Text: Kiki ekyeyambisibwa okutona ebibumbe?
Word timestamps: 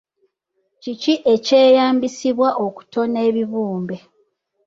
Kiki 0.81 1.13
ekyeyambisibwa 1.33 2.49
okutona 2.65 3.17
ebibumbe? 3.29 3.97